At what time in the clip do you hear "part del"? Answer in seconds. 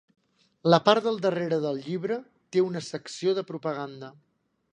0.87-1.19